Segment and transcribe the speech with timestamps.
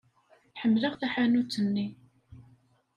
[0.61, 1.87] Ḥemmleɣ taḥanut-nni.